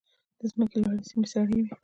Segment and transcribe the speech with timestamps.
[0.39, 1.73] د ځمکې لوړې سیمې سړې وي.